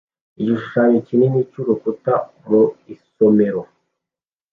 Igishushanyo 0.39 0.97
kinini 1.07 1.39
cy'urukuta 1.49 2.13
mu 2.47 2.63
isomero 2.93 3.61